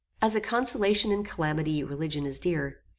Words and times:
As 0.19 0.33
a 0.35 0.41
consolation 0.41 1.11
in 1.11 1.23
calamity 1.23 1.83
religion 1.83 2.25
is 2.25 2.39
dear. 2.39 2.79